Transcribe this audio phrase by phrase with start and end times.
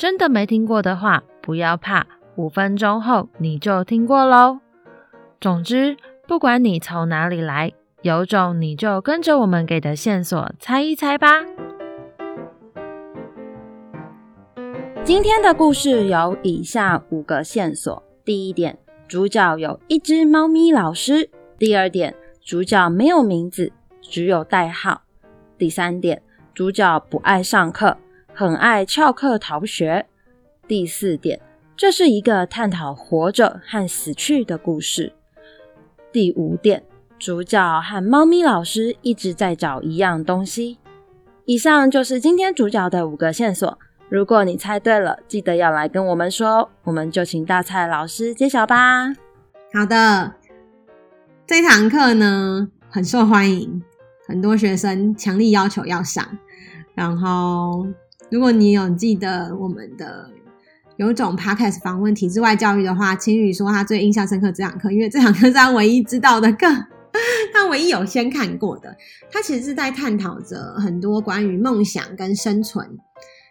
[0.00, 4.60] 真的没听过的话，不要怕，五分钟后你就听过喽。
[5.38, 5.94] 总之，
[6.26, 7.70] 不管你从哪里来，
[8.00, 11.44] 有种你就跟着我们给的线索猜一猜吧。
[15.04, 25.02] 今天的故事有以下五个线索：第一点，主角有一只猫咪老师；第二点，主角没有名字，只有代号；
[25.58, 26.22] 第三点，
[26.54, 27.98] 主角不爱上课。
[28.40, 30.06] 很爱翘课逃学。
[30.66, 31.38] 第四点，
[31.76, 35.12] 这是一个探讨活着和死去的故事。
[36.10, 36.82] 第五点，
[37.18, 40.78] 主角和猫咪老师一直在找一样东西。
[41.44, 43.78] 以上就是今天主角的五个线索。
[44.08, 49.08] 如果你猜对了，记得要来跟我们说，我们就请大蔡老师揭晓吧。
[49.74, 50.32] 好的，
[51.46, 53.82] 这堂课呢，很受欢迎，
[54.26, 56.26] 很多学生强力要求要上，
[56.94, 57.86] 然后。
[58.30, 60.30] 如果你有记得我们的
[60.96, 66.66] 有一种 podcast 访问体制外教育的话，青宇说他最印象深刻这堂课，因为这堂课是他唯一知道的课，
[67.52, 68.96] 他唯一有先看过的。
[69.32, 72.86] 他其实是在探讨着很多关于梦想跟生存，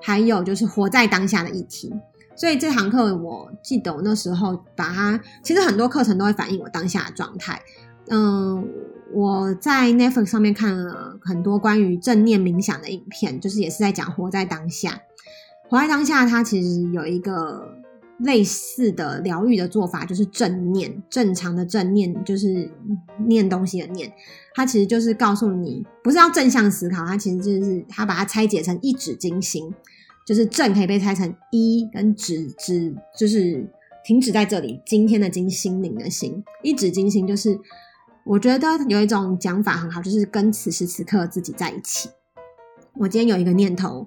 [0.00, 1.92] 还有就是活在当下的议题。
[2.36, 7.60] 所以这堂课我记得我那时候把它，其实很多课程都会反映我当下的状态。
[8.08, 8.64] 嗯。
[9.12, 15.00] 我在 Netflix 上面看了很多关于正念冥想的影片，就是也是在讲活在当下。
[15.68, 17.76] 活在当下，它其实有一个
[18.18, 22.70] 类似的疗愈的做法，就是正念，正常的正念就是
[23.26, 24.12] 念东西的念。
[24.54, 29.74] 它其实就是告诉你，不是要正向思考，它其实就是它把它拆解成一指金心，
[30.26, 33.68] 就是正可以被拆成一跟指，指，就是
[34.04, 34.80] 停止在这里。
[34.86, 37.58] 今天的金，心灵的心，一指金心就是。
[38.30, 42.08] 我觉得有一种讲法很好，就是跟此时此刻自己在一起。
[42.94, 44.06] 我今天有一个念头，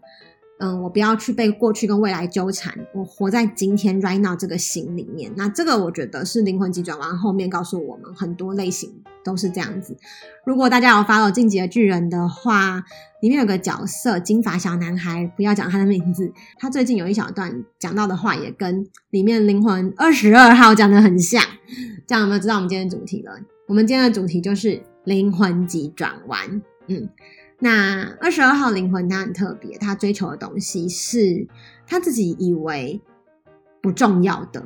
[0.62, 5.30] 嗯，我不要去被过去跟未来纠缠，我活在今天 right now 这个心里面。
[5.36, 8.90] 那这个我觉得是灵魂急转弯后面告诉我们很多类型
[9.26, 9.98] 都是这样子。
[10.46, 12.82] 如果大家有 follow 进击的巨人的话，
[13.20, 21.44] 里面有个角色金发小男孩，不要讲他的名字，他最近有一小段讲到的话也跟里面灵魂二十二号讲的很像。
[22.06, 23.34] 这样有没有知道我们今天的主题了？
[23.68, 26.62] 我们今天的主题就是灵魂急转弯。
[26.88, 27.10] 嗯，
[27.60, 31.48] 那二十二号灵魂他很特别，他追求的东西是
[31.88, 33.02] 他自己以为
[33.82, 34.64] 不重要的。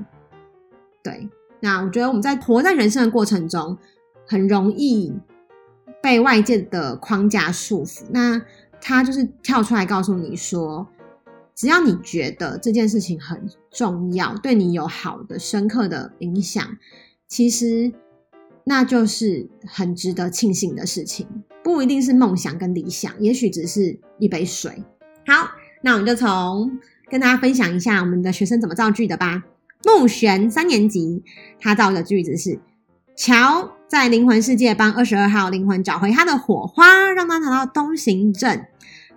[1.04, 3.78] 对，那我觉得我们在活在人生的过程中，
[4.26, 5.14] 很容易
[6.02, 8.04] 被外界的框架束缚。
[8.10, 8.42] 那
[8.82, 10.88] 他就是跳出来告诉你说，
[11.56, 16.78] 只要你觉得这件事情很重要，对你有好的、深刻的影响，
[17.28, 17.92] 其实。
[18.70, 21.26] 那就是很值得庆幸的事情，
[21.64, 24.84] 不一定是梦想跟理想，也许只是一杯水。
[25.26, 25.52] 好，
[25.82, 26.78] 那我们就从
[27.10, 29.42] 跟大家分享一下我们的学生怎么造句的吧。
[29.86, 31.24] 木璇三年级，
[31.62, 32.60] 他造的句子是：
[33.16, 38.66] 乔在灵魂世界帮二十二号灵魂找回他的火花，让他拿到东行证。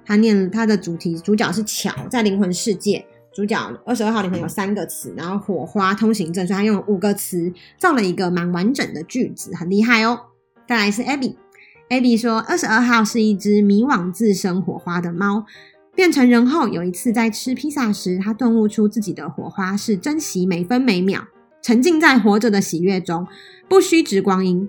[0.04, 3.04] 他念他的主题，主角是乔在灵魂世界。
[3.32, 10.18] 主角二十二号里面有三个词，然后火花通行证，所以他用了五个词造了一个蛮完整的句子，很厉害哦。
[10.68, 15.46] 再来是 Abby，Abby 说二十二号是一只迷惘自生火花的猫，
[15.94, 21.28] 变成人后有一次在吃披萨时，他顿悟出自己的火花是珍惜每分每秒，
[21.62, 23.26] 沉浸在活着的喜悦中，
[23.69, 24.69] 不虚掷光阴。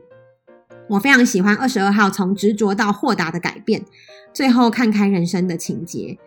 [0.89, 3.85] 我非常喜欢二十二号从执着到豁达的改变，
[4.33, 6.17] 最后看开人生的情节。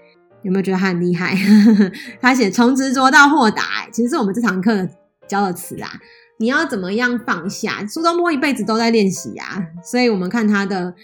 [0.44, 1.36] 有没有觉得他很厉害？
[2.20, 4.88] 他写从执着到豁达，其实是我们这堂课
[5.26, 5.90] 教的词啊。
[6.38, 7.86] 你要怎么样放下？
[7.86, 10.94] 苏东坡一辈子都在练习啊，所以我们看他的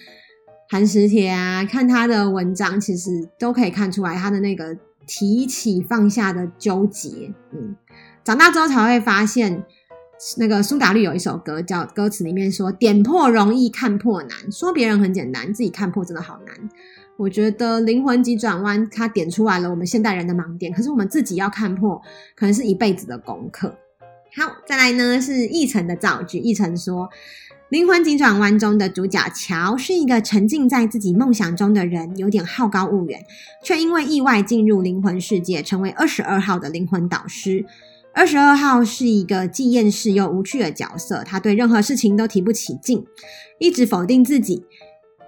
[0.69, 4.77] 寒食帖啊，看他的文章，其实都可以看出来他的那个
[5.07, 7.33] 提起放下的纠结。
[7.53, 7.77] 嗯，
[8.25, 9.65] 长大之后才会发现，
[10.37, 16.57] 那个苏打绿有一首歌叫歌词里面说：“点破容易看破难，说别人很简单，自己看破真的好难。”
[17.21, 22.01] 我觉得灵魂急转弯，它点出来了我们现代人的盲点，可是我们自己要看破，
[22.35, 23.77] 可能是一辈子的功课。
[24.35, 26.41] 好，再来呢是奕晨的造句。
[26.41, 27.11] 奕晨说，
[27.69, 33.23] 灵魂急转弯中的主角乔是一个沉浸在自己梦想中的人，有点好高骛远，
[33.63, 37.67] 却因为意外进入灵魂世界，成为二十二号的灵魂导师。
[38.15, 43.05] 二十二号是一个既厌世又无趣的角色，他对任何事情都提不起劲，
[43.59, 44.65] 一直否定自己，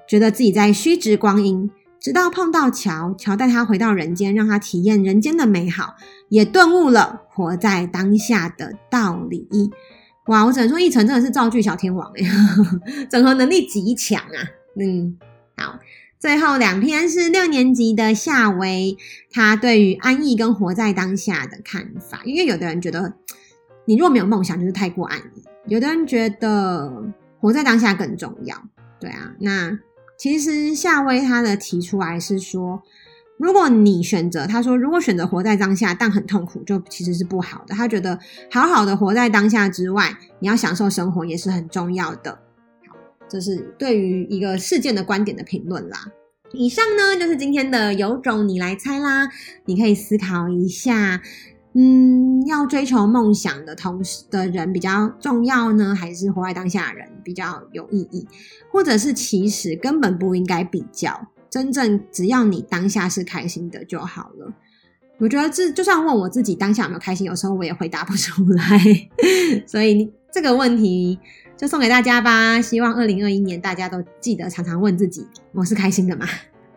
[0.08, 1.70] 觉得自己在虚掷光阴。
[2.02, 5.94] 直到碰到乔，乔带他回到人间，让他体验人间的美好，
[6.28, 9.48] 也顿悟了活在当下的道理。
[10.26, 12.26] 哇，我只能说，奕成真的是造句小天王诶，
[13.08, 14.50] 整合能力极强啊。
[14.80, 15.16] 嗯，
[15.56, 15.78] 好，
[16.18, 18.96] 最后两篇是六年级的夏薇，
[19.30, 22.22] 他对于安逸跟活在当下的看法。
[22.24, 23.14] 因为有的人觉得，
[23.84, 27.04] 你若没有梦想，就是太过安逸；有的人觉得
[27.38, 28.60] 活在当下更重要。
[28.98, 29.78] 对啊，那。
[30.22, 32.80] 其实夏威他的提出来是说，
[33.38, 37.74] 如果你选择，他说如果选择活在当下，但很痛苦，就其实是不好的。
[37.74, 38.16] 他觉得
[38.48, 42.38] 好好的活在当下之外，你要享受生活也是很重要的。
[42.86, 42.94] 好，
[43.28, 46.06] 这是对于一个事件的观点的评论啦。
[46.52, 49.28] 以上呢就是今天的有种你来猜啦，
[49.64, 51.20] 你可以思考一下。
[51.74, 58.26] 嗯，要追求梦想的同时的人比较重要呢，还是活在当下人比较有意义？
[58.70, 64.52] 或者是其实根本不应该比较，真正只要你当下是开心的就好了。
[65.18, 68.80] 我觉得这就算问我自己当下有没有开心，有时候我也回答不出来。
[69.66, 71.18] 所以这个问题
[71.56, 72.60] 就送给大家吧。
[72.60, 76.26] 希望二零二一年大家都记得常常问自己：我是开心的吗？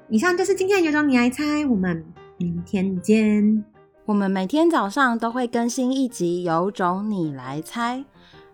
[0.10, 2.06] 以上就是今天的有种你来猜，我们
[2.38, 3.64] 明天见。
[4.06, 8.04] 我们每天早上都会更新一集，有种你来猜。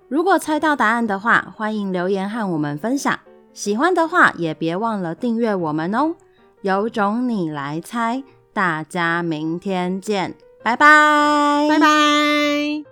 [0.07, 3.19] 如果猜到答案的话，欢迎留言和我们分享。
[3.53, 6.15] 喜欢的话，也别忘了订阅我们哦。
[6.61, 12.90] 有种你来猜，大家明天见，拜拜，拜拜。